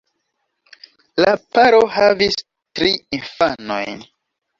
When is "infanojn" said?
3.19-4.03